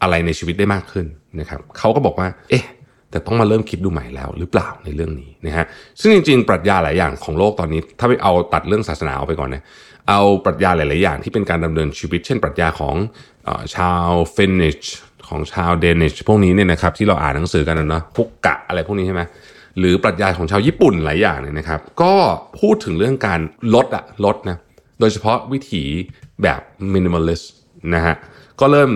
[0.02, 1.06] อะไรในชีวิตได้มากขึ้น
[1.40, 2.66] นะครับเขาก็บอกว่า เอ๊ะ
[3.12, 5.66] แต่ต้องมาเริ่มคิดดูใหม่แล้วหรือเปล่าในเรื่องนี้นะฮะ
[6.02, 9.64] ซึ่งจริง ๆ ปรัชญาหลายอย่างของโลกตอนนี้ ถ้าไปเอาตัดเรื่องศาสนาออกไปก่อนเนี่ย
[10.10, 12.96] เอาปรัชญาหลาย ๆ อย่างที่เป็นการดำเนินชีวิต เช่น ปรัชญาของ
[13.48, 14.82] ออชาวฟินนิช
[15.28, 19.22] ของชาวเดนิชพวกนี้เนี่ยนะครับที่เราอ่านหนังสือกันนะเนาะพวกกะอะไรพวกนี้ใช่ไหม
[19.80, 22.14] หรือปรัชญาของชาวญี่ปุ่นหลายอย่างเนี่ยนะครับ ก็
[22.60, 23.40] พูดถึงเรื่องการ
[23.76, 24.58] ลดอะลดนะ
[25.00, 25.84] โดยเฉพาะวิถี
[26.44, 26.62] แบบ
[26.94, 27.46] minimalist
[27.96, 28.16] นะฮะ
[28.60, 28.92] ก็เริ่ม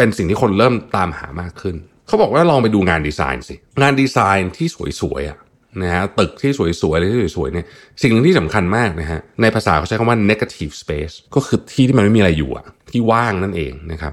[0.00, 1.76] เป็นสิ่งที่คนเริ่มตามหามากขึ้น
[2.06, 4.66] เขาบอกว่าลองไปดูงานดีไซน์สิ งานดีไซน์ที่
[5.00, 5.38] สวยๆอะ
[5.82, 7.66] นะฮะตึกที่สวยๆอะไรที่สวยๆเนี่ย
[8.02, 14.12] สิ่งหนึ่งที่สำคัญมากนะฮะในภาษาเขาใช้คำว่า negative space ก็คือที่ที่มันไม่มีอะไรอยู่อะที่ว่างนั่นเองนะครับ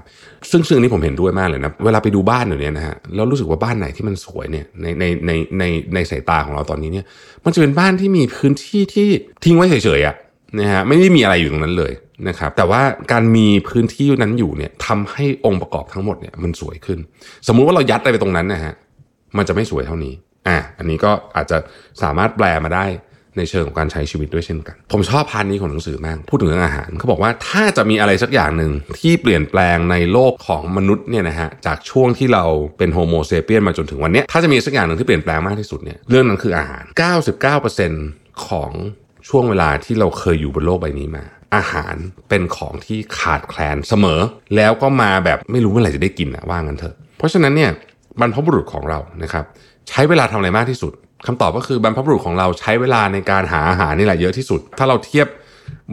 [0.50, 5.64] ซึ่งซึ่งนี้ผมเห็นด้วยมากเลยนะเวลาไปดูบ้านอยู่เนี่ยนะฮะแล้วรู้สึกว่าบ้านไหนที่มันสวยเนี่ยในในในใน
[5.94, 7.04] ในสายตาของเราตอนนี้เนี่ย
[7.44, 9.08] มันจะเป็นบ้านที่มีพื้นที่ที่
[9.44, 10.16] ทิ้งไว้เฉยๆอะ
[10.56, 11.92] นะฮะไม่ได้มีอะไรอยู่ตรงนั้นเลย
[12.28, 16.98] นะครับแต่ว่าการมีพื้นที่นั้นอยู่เนี่ยทำให้องค์ประกอบทั้งหมดเนี่ยมันสวยขึ้น
[17.46, 18.74] สมมุติว่าเรายัดอะไรไปตรงนั้นนะฮะ
[19.36, 20.14] มันจะไม่สวยเท่านี้
[20.48, 21.58] อะอันนี้ก็อาจจะ
[22.02, 22.86] สามารถแปลมาได้
[23.36, 32.44] ในเชิงของการใช้ชีวิตด้วยเช่นกัน ผมชอบ part นี้ของหนังสือมาก พูดถึงเรื่องอาหาร เขาบอกว่าถ้าจะมีอะไรสักอย่างหนึ่งที่เปลี่ยนแปลงในโลกของมนุษย์เนี่ยนะฮะจากช่วงที่เรา
[32.78, 36.84] เป็น Homo sapiens มาจนถึงวันนี้ถ้าจะมีสักอย่างหนึ่งที่เปลี่ยนแปลงมากที่สุดเนี่ยเรื่องนั้นคืออาหาร
[38.04, 38.70] 99%ของ
[39.28, 41.24] ช่วงเวลาที่เราเคยอยู่บนโลกใบนี้มา
[41.56, 41.94] อาหาร
[42.28, 44.20] เป็นของที่ขาดแคลนเสมอ
[44.56, 47.70] แล้วก็มาแบบไม่รู้เมื่อไหร่จะได้กินอะว่างั้นเถอะ เพราะฉะนั้นเนี่ย
[48.20, 49.44] บรรพบุรุษของเรานะครับ
[49.88, 50.92] ใช้เวลาทำอะไรมากที่สุด
[51.26, 55.26] คำตอบก็คือบรรพบุรุษของเราใช้เวลาในการหาอาหารนี่แหละเยอะที่สุด ถ้าเราเทียบ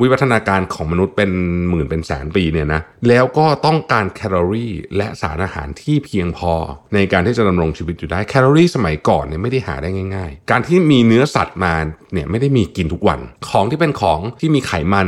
[0.02, 1.32] วิวัฒนาการของมนุษย์เป็น
[1.70, 6.54] หมื่นเป็นแสนปีเนี่ยนะแล้วก็ต้องการแคลอรี่และสารอาหารที่เพียงพอ
[6.94, 11.74] ในการที่จะดำรงชีวิตอยู่ได้แคลอรี่สมัยก่อนเนี่ยไม่ได้หาได้ง่าย ๆ การที่มีเนื้อสัตว์มา
[12.14, 15.08] เนี่ยไม่ได้มีกินทุกวัน ของที่เป็นของที่มีไขมัน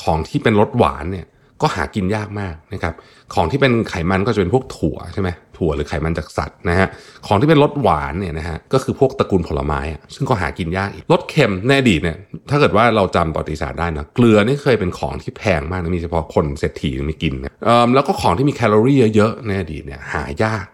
[0.00, 1.26] ของที่เป็นรสหวานเนี่ย
[1.62, 2.94] ก็หากินยากมากนะครับ
[3.34, 6.88] ของที่เป็นไขมันก็จะเป็นพวกถั่วใช่ไหมถั่วหรือไขมันจากสัตว์นะฮะ
[7.26, 12.16] ของที่เป็นรสหวานเนี่ยนะฮะ ก็คือพวกตระกูลผลไม้อะซึ่งก็หากินยากอีก รสเค็มในอดีตเนี่ย
[12.50, 20.66] ถ้าเกิดว่าเราจำประวัติศาสตร์ได้นะ เกลือนี่เคยเป็นของที่แพงมากนะ มีเฉพาะคนเศรษฐีมีกินนะเอิ่มแล้วก็ของที่มีแคลอรี่เยอะๆในอดีตเนี่ยหายาก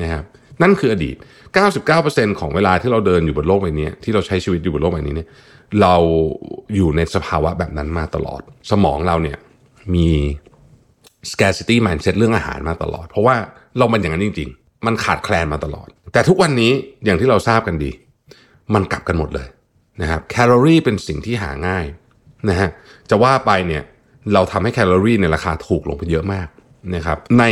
[0.00, 0.24] นะครับ
[0.62, 1.16] นั่นคืออดีต
[1.76, 5.28] 99%ของเวลาที่เราเดินอยู่บนโลกใบนี้ ที่เราใช้ชีวิตอยู่บนโลกใบนี้เนี่ย
[5.80, 5.94] เรา
[6.76, 9.38] อยู่ในสภาวะแบบนั้นมาตลอด สมองเราเนี่ย
[9.94, 10.08] มี
[11.30, 13.36] scarcity mindset เรื่องอาหารมาตลอด เพราะว่า
[13.78, 16.72] เรามันอย่างนั้นจริง ๆ มันขาดแคลนมาตลอด แต่ทุกวันนี้
[17.04, 17.90] อย่างที่เราทราบกันดี
[18.74, 19.48] มันกลับกันหมดเลย
[20.02, 21.86] นะครับแคลอรี่เป็นสิ่งที่หาง่าย
[22.48, 22.70] นะฮะ
[23.10, 23.82] จะว่าไปเนี่ย
[24.32, 26.48] เราทำให้แคลอรี่ในราคาถูกลงไปเยอะมาก
[26.94, 27.44] นะครับใน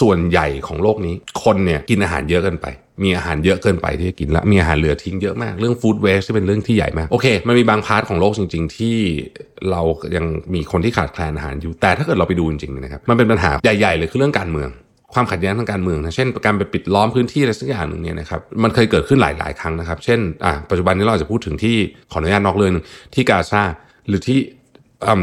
[0.00, 1.14] ส่วนใหญ่ของโลกนี้
[1.44, 2.66] คนเนี่ยกินอาหารเยอะเกินไป
[3.04, 8.96] มีอาหารเยอะเกินไปที่จะกินและมีอาหารเหลือทิ้งเยอะมากเรื่อง food waste ที่เป็นเรื่องที่ใหญ่มาก โอเค มันมีบาง part ของโลกจริง ๆ ที่
[9.70, 9.82] เรา
[10.16, 14.70] ยังมีคนที่ขาดแคลนอาหารอยู่แต่ถ้าเกิดเราไปดูจริงๆนะครับมันเป็นปัญหาใหญ่ๆเลยคือเรื่องการเมือง
[15.14, 21.76] ความขัดแย้งทางการเมืองนะเช่นการไปปิดล้อมพื้นที่อะไรสักอย่างหนึ่งเนี่ยนะครับมันเคยเกิดขึ้นหลายๆ ครั้งนะครับ เช่นอ่าปัจจุบันนี้เราจะพูดถึงที่
[22.12, 22.72] ขออนุญาตนอกเรื่อง
[23.14, 23.62] ที่กาซา
[24.08, 24.38] หรือที่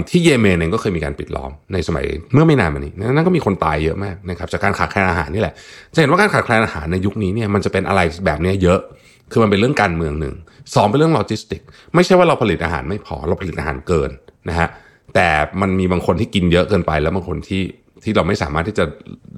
[0.10, 5.54] ที่เยเมนเองก็เคยมีการปิดล้อมในสมัยเมื่อไม่นานมานี้นั่นก็มีคนตายเยอะมากนะครับจากการขาดแคลนอาหารนี่แหละ
[5.94, 8.80] จะเห็นว่าการขาดแคลนอาหารในยุคนี้เนี่ยมันจะเป็นอะไรแบบนี้เยอะ
[9.32, 10.36] คือมันเป็นเรื่องการเมืองหนึ่ง
[10.76, 11.62] สองเป็นเรื่องโลจิสติก
[11.96, 14.12] ไม่ใช่ว่าเราผลิตอาหารไม่พอเราผลิตอาหารเกิน
[14.50, 14.68] นะฮะ
[15.16, 15.28] แต่
[15.62, 17.64] มันมีบางคนที่กินเยอะเกินไป แล้วบางคนที่
[18.04, 18.84] ที่เราไม่สามารถที่จะ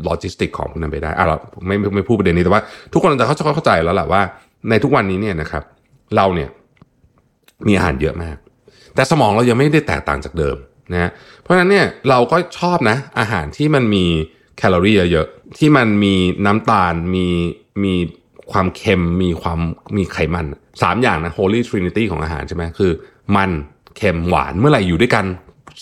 [0.03, 2.61] โลจิสติกของพวกนั้นไปได้อะเราไม่ไม่ไม่พูดประเด็นนี้แต่ว่า
[2.93, 4.21] ทุกคนจะเข้าเข้าใจแล้วแหละว่า
[4.69, 5.63] ในทุกวันนี้เนี่ยนะครับ
[6.15, 6.49] เราเนี่ย
[7.67, 8.37] มีอาหารเยอะมาก
[8.95, 10.57] แต่สมองเรายังไม่ได้แตกต่างจากเดิม
[10.93, 14.05] นะเพราะฉะนั้นเนี่ยเราก็ชอบนะ อาหารที่มันมี
[14.57, 17.27] แคลอรี่เยอะๆที่มันมีน้ำตาลมี
[17.83, 17.93] มี
[18.51, 19.59] ความเค็มมีความ
[19.97, 20.45] มีไขมัน
[20.81, 22.91] สามอย่างนะ Holy Trinity ของอาหารใช่ไหมคือ
[23.35, 23.49] มัน
[23.97, 25.25] เค็มหวานเมื่อไหร่อยู่ด้วยกัน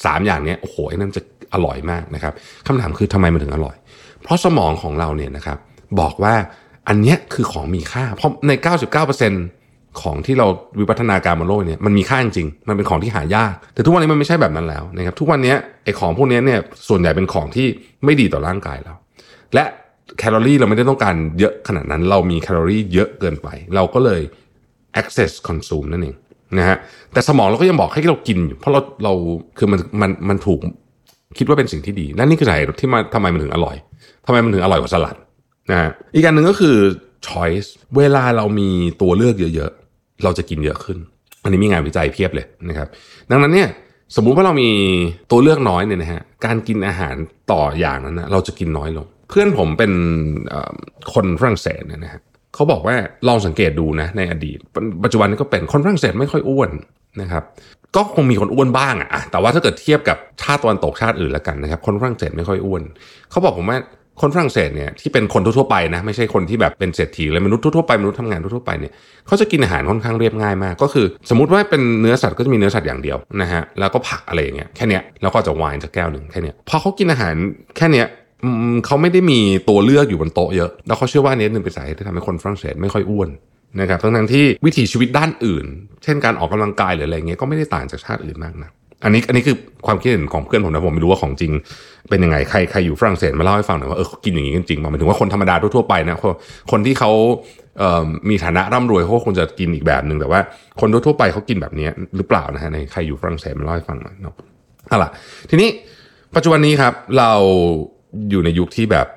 [0.06, 1.22] สามอย่างนี้โอ้โหนั่นจะ
[1.54, 2.34] อร่อยมากนะครับ
[2.67, 3.76] คำถามคือทำไมมันถึงอร่อย
[4.24, 5.58] เพราะสมองของเราเนี่ยนะครับ
[6.00, 6.36] บอกว่า
[6.88, 8.52] อันนี้คือของมีค่า เพราะใน
[9.08, 9.59] 99%
[10.02, 10.47] ของที่เรา
[10.80, 17.67] วิวัฒนาการบนโลกเนี่ยมันมีค่าจริงมันเป็นของที่หายาก แต่ทุกวันนี้มันไม่ใช่แบบนั้นแล้วนะครับทุกวันนี้ไอ้ของพวกนี้เนี่ยส่วนใหญ่เป็นของที่
[18.06, 18.93] ไม่ดีต่อร่างกายเรา
[19.54, 19.63] และ
[20.19, 24.21] แคลอรี่เราไม่ได้ต้องการเยอะขนาดนั้น เรามีแคลอรี่เยอะเกินไป เราก็เลย
[25.02, 26.15] access consume นั่นเอง
[26.58, 26.78] นะฮะ
[27.13, 29.13] แต่สมองเราก็ยังบอกให้เรากินอยู่เพราะเราเรา
[29.58, 30.60] คือมันมันมันถูก
[31.38, 33.75] คิดว่าเป็นสิ่งที่ดีและนี่คือสาเหตุที่มาทำไมมันถึงอร่อย
[34.25, 35.15] ทำไมมันถึงอร่อยกว่าสลัด
[35.71, 36.75] นะฮะอีกการหนึ่งก็คือ
[37.28, 38.69] choice เวลาเรามี
[39.02, 39.71] ตัวเลือกเยอะ
[40.24, 40.98] เราจะกินเยอะขึ้น
[41.44, 42.88] อันนี้มีงานวิจัยเพียบเลยนะครับ
[43.32, 43.70] ดังนั้นเนี่ย
[44.16, 44.70] สมมุติว่าเรามี
[45.32, 47.16] ตัวเลือกน้อยเนี่ยนะฮะการกินอาหาร
[47.52, 49.92] ต่ออย่างนั้นนะเราจะกินน้อยลง เพื่อนผมเป็น
[51.14, 52.22] คนฝรั่งเศสเนี่ยนะฮะ
[52.56, 52.96] เขาบอกว่า
[53.28, 54.58] ลองสังเกตดูนะในอดีต
[55.04, 56.72] ปัจจุบันนี้ก็เป็นคนฝรั่งเศสไม่ค่อยอ้วน
[57.22, 57.44] นะครับ
[57.96, 62.84] ก็คงมีคนอ้วนบ้างอะแต่ว่าถ้าเกิดเทียบกับชาติตะวันตกชาติอื่นแล้วกันนะครับ คนฝรั่งเศสไม่ค่อยอ้วน
[63.30, 63.78] เขาบอกผมว่า
[64.22, 68.94] คนฝรั่งเศสเนี่ยที่เป็นคนทั่วไปนะไม่ใช่คนที่แบบเป็นเศรษฐีเลยมนุษย์ทั่วไปมนุษย์ทำงานทั่วไปเนี่ย
[69.28, 77.34] เขาจะกินอาหารค่อนข้างเรียบง่ายมาก ก็คือ สมมติว่าเป็นเนื้อสัตว์ก็จะมีเนื้อสัตว์อย่างเดียวนะฮะแล้วก็ผักอะไรอย่างเงี้ยแค่เนี้ยแล้วก็จะไวน์สักแก้วหนึ่งแค่เนี้ยพอเขากินอาหาร
[77.78, 78.08] แค่เนี้ย
[78.86, 83.30] เขาไม่ได้มีตัวเลือกอยู่บนโต๊ะเยอะแล้วเขาเชื่อว่านี้หนึ่งเป็นสาเหตุที่ทำให้คนฝรั่งเศสไม่ค่อยอ้วน
[83.80, 85.66] นะครับทั้งที่วิถีชีวิตด้านอื่น
[86.04, 88.70] เช่นการออกกำลังกายหรืออะไรเงี้ยก็ไม่ได้ต่างจากชาติอื่นมากนะ
[89.04, 91.52] อันนี้อันนี้คือความคิดเห็นของเพื่อนผมนะผมไม่รู้ว่าของจริง
[92.10, 96.18] เป็นยังไงใครใครอยู่ฝรั่งเศสมาเล่าให้ฟังหน่อยว่าเออกินอย่างนี้จริงๆหมายถึงว่าคนธรรมดาทั่วไปนะ
[96.72, 97.12] คนที่เขา
[97.80, 100.40] เอ่อมีฐานะร่ำรวยเขาคงจะกินอีกแบบหนึ่งแต่ว่า
[100.80, 104.36] คนทั่วไปเขากินแบบนี้หรือเปล่านะฮะในใครอยู่ฝรั่งเศสมาเล่าให้ฟังหน่อยเนาะ
[104.88, 105.10] เอาล่ะ
[105.50, 105.70] ทีนี้
[106.36, 107.32] ปัจจุบันนี้ครับเรา
[108.30, 109.08] อยู่ในยุคที่แบบ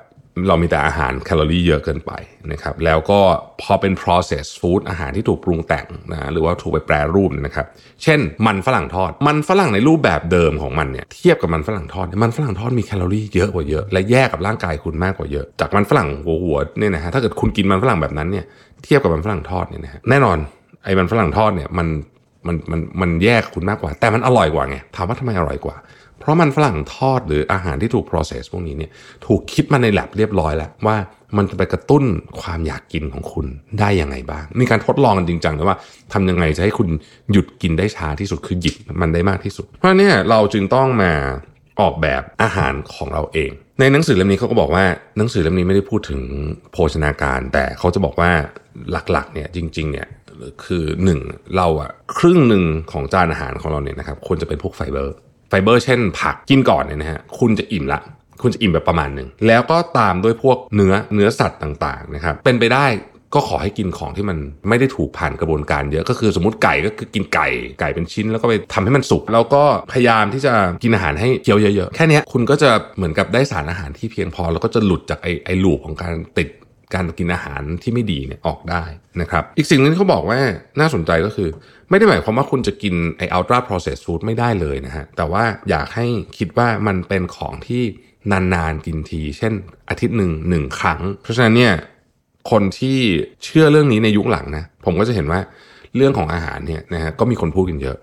[0.47, 2.11] เรามีแต่อาหารแคลอรี่เยอะเกินไป
[2.51, 3.19] นะครับแล้วก็
[3.61, 7.65] พอเป็น process food อาหารที่ถูกปรุงแต่งนะหรือว่าถูกไปแปรรูปนะครับ
[8.03, 18.45] เช่นมันฝรั่งทอด มันฝรั่งในรูปแบบเดิมของมันเนี่ยเทียบกับมันฝรั่งทอด มันฝรั่งทอดมีแคลอรี่เยอะกว่าเยอะและแยกกับร่างกายคุณมากกว่าเยอะ จากมันฝรั่งหัวหัวเนี่ยนะฮะถ้าเกิดคุณกินมันฝรั่งแบบนั้นเนี่ย
[18.83, 20.37] เทียบกับมันฝรั่งทอดเนี่ยนะฮะแน่นอน
[20.83, 21.87] ไอ้มันฝรั่งทอดเนี่ยมัน
[22.47, 25.75] มันมันมันแยกคุณมากกว่า แต่มันอร่อยกว่าไงถามว่าทำไมอร่อยกว่า
[26.23, 28.91] เพราะมันฝรั่งทอดหรืออาหารที่ถูก process พวกนี้เนี่ย
[29.25, 30.97] ถูกคิดมาในแลบเรียบร้อยแล้วว่า
[31.37, 32.03] มันจะไปกระตุ้น
[32.41, 33.45] ความอยากกินของคุณ
[33.79, 35.77] ได้ยังไงบ้างมีการทดลองกันจริงจังเลยว่า
[36.13, 36.89] ทำยังไงจะให้คุณ
[37.31, 41.13] หยุดกินได้ช้าที่สุดคือหยิบมันได้มากที่สุด เพราะเนี่ยเราจึงต้องมา
[41.81, 44.85] ออกแบบอาหารของเราเอง ในหนังสือเล่มนี้เขาก็บอกว่า
[45.17, 46.21] หนังสือเล่มนี้ไม่ได้พูดถึง
[46.71, 48.31] โภชนาการ แต่เขาจะบอกว่า
[48.91, 50.07] หลักๆเนี่ยจริงๆเนี่ย
[50.65, 51.19] คือหนึ่ง
[51.57, 55.15] เราอะครึ่งหนึ่งของจานอาหารของเราเนี่ยนะครับควรจะเป็นพวกไฟเบอร์
[55.53, 57.99] ไฟเบอร์เช่นผักกินก่อนเนี่ยนะฮะคุณจะอิ่มละ
[58.41, 62.85] คุณจะอิ่มแบบประมาณหนึ่งแล้วก็ตามด้วยพวกเนื้อเนื้อสัตว์ต่างๆนะครับเป็นไปได้
[63.33, 64.37] ก็ขอให้กินของที่มัน
[64.69, 67.47] ไม่ได้ถูกผ่านกระบวนการเยอะก็คือสมมติไก่ก็คือกินไก่
[67.79, 76.49] ไก่เป็นชิ้น แล้วก็ไปทำให้มันสุกแล้วก็พยายามที่จะกินอาหารให้เคี้ยวเยอะๆ แค่นี้คุณก็จะเหมือนกับได้สารอาหารที่เพียงพอ แล้วก็จะหลุดจากไอ้ไอ้ loop ของการติด
[76.93, 78.83] การกินอาหารที่ไม่ดีเนี่ยออกได้
[79.21, 80.39] นะครับ อีกสิ่งนึงที่เขาบอกว่า
[80.79, 81.49] น่าสนใจก็คือ
[81.89, 87.83] ไม่ได้หมายความว่าคุณจะกินไออัลตราโปรเซสฟู้ดไม่ได้เลยนะฮะ แต่ว่าอยากให้คิดว่ามันเป็นของที่
[88.31, 89.53] นานๆกินที เช่น
[89.89, 91.73] อาทิตย์หนึ่งหนึ่งครั้ง เพราะฉะนั้นเนี่ย
[92.51, 92.97] คนที่
[93.43, 95.39] เชื่อเรื่องนี้ในยุคหลังนะ ผมก็จะเห็นว่า
[95.95, 97.97] เรื่องของอาหารเนี่ยนะฮะก็มีคนพูดกันเยอะ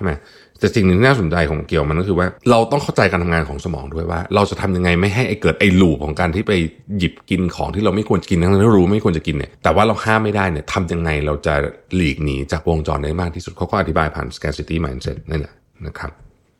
[0.00, 0.14] ช่ไหม
[0.58, 6.52] แต่สิ่งหนึ่งที่น่าสนใจของเกี่ยวมันก็คือว่า เราต้องเข้าใจการทำงานของสมองด้วยว่า เราจะทำยังไงไม่ให้ไอเกิดไอ้ลูปของการที่ไป
[6.98, 11.54] หยิบกินของที่เราไม่ควรกินทั้งที่รู้ไม่ควรจะกินเนี่ยแต่ว่าเราห้ามไม่ได้เนี่ยทำยังไงเราจะ
[11.94, 15.54] หลีกหนีจากวงจรได้มากที่สุดเขาก็อธิบายผ่าน scarcity mindset นั่นแหละ
[15.86, 16.10] นะครับ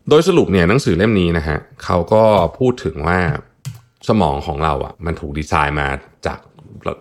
[0.09, 2.23] โดยสรุปเนี่ยหนังสือเล่มนี้นะฮะเขาก็
[2.59, 3.19] พูดถึงว่า
[4.09, 5.89] สมองของเราอะมันถูกดีไซน์มา
[6.27, 6.39] จาก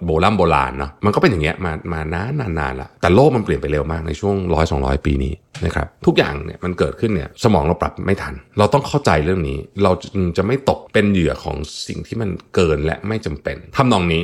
[0.06, 5.34] โบราณโบราณเนาะมันก็เป็นอย่างเงี้ยมามานานนานๆละแต่โลกมันเปลี่ยนไปเร็วมากในช่วงร้อยสองร้อยปีนี้
[5.66, 9.92] นะครับทุกอย่างเนี่ยมันเกิดขึ้นเนี่ยสมองเราปรับไม่ทัน เราต้องเข้าใจเรื่องนี้ เรา
[10.38, 11.56] จะไม่ตกเป็นเหยื่อของ
[11.88, 14.22] สิ่งที่มันเกินและไม่จำเป็นทำนองนี้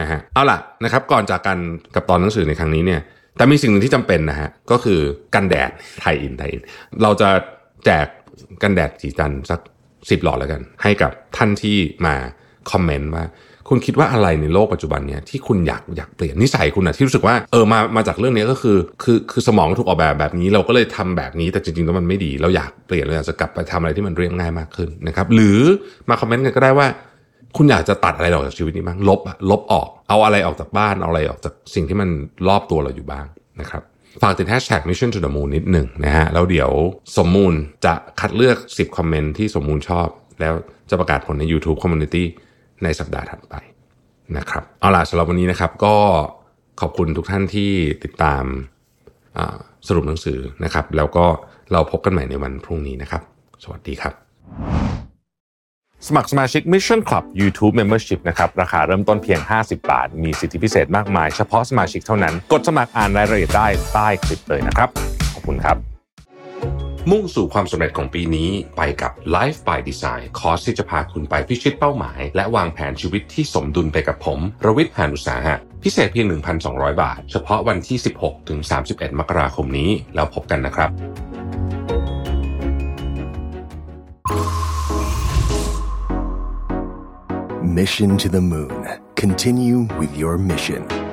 [0.00, 1.58] นะฮะเอาล่ะนะครับก่อนจากกัน
[1.94, 3.00] กับตอนหนังสือในครั้งนี้เนี่ย
[3.36, 5.00] แต่มีสิ่งหนึ่งที่จำเป็นนะฮะก็คือ
[5.34, 6.62] กันแดดไทยอินไทยอิน
[7.02, 7.28] เราจะ
[7.84, 8.06] แจก
[8.62, 9.60] กันแดดสีจันสัก
[10.10, 11.76] สิบหลอดแล้วกัน ให้กับท่านที่
[12.06, 12.14] มา
[12.70, 13.24] คอมเมนต์ว่า
[13.68, 25.58] คุณคิดว่าอะไรในโลกปัจจุบันเนี่ยที่คุณอยากอยากเปลี่ยนนิสัยคุณอะที่รู้สึกว่าเออมามาจากเรื่องนี้ก็คือ คือคือสมองถูกออกแบบแบบนี้ เราก็เลยทำแบบนี้แต่จริงๆแล้วมันไม่ดี เราอยากเปลี่ยนเราอยากจะกลับไปทำอะไรที่มันเรียบง่ายมากขึ้นนะครับหรือ
[26.08, 26.86] มาคอมเมนต์กันก็ได้ว่า
[27.56, 32.08] คุณอยากจะตัดอะไรออกจากชีวิตนี้บ้างลบอะลบออกเอาอะไรออกจากบ้านเอาอะไรออกจากสิ่งที่มัน
[32.48, 33.26] รอบตัวเราอยู่บ้าง
[33.60, 33.82] นะครับ
[34.22, 36.70] ฝากติดแฮชแท็ก mission to the moon นิดหนึ่งนะฮะ แล้วเดี๋ยว
[37.18, 37.52] ทีมมูน
[37.84, 40.08] จะคัดเลือก 10 คอมเมนต์ที่ทีมมูนชอบ
[40.40, 40.52] แล้ว
[40.90, 42.24] จะประกาศผลใน YouTube Community
[42.82, 43.54] ในสัปดาห์ถัดไป
[44.36, 45.96] นะครับ เอาล่ะสำหรับวันนี้นะครับ ก็
[46.80, 47.70] ขอบคุณทุกท่านที่
[48.04, 48.44] ติดตาม
[49.88, 51.26] สรุปหนังสือนะครับ แล้วก็
[51.72, 53.22] เราพบกันใหม่ในวันพรุ่งนี้นะครับ
[53.62, 54.14] สวัสดีครับ
[56.06, 64.88] สมัครสมาชิก Mission Club YouTube Membership นะครับ ราคาเริ่มต้นเพียง 50 บาท มีสิทธิพิเศษมากมาย เฉพาะสมาชิกเท่านั้น กดสมัครอ่านรายละเอียดได้ใต้คลิปเลยนะครับ
[65.34, 65.93] ขอบคุณครับ
[67.10, 76.26] มุ่งสู่ความสำเร็จของปีนี้ไปกับ Life by Design คอร์สที่จะพาคุณไปพิชิตเป้าหมาย และวางแผนชีวิตที่สมดุลไปกับผม รวิทย์หานุสาหะ พิเศษเพียง
[76.64, 78.58] 1,200 บาท เฉพาะวันที่ 16 ถึง
[78.90, 80.90] 31 มกราคมนี้ แล้วพบกันนะครับ
[87.78, 88.82] Mission to the Moon.
[89.16, 91.03] Continue with your mission.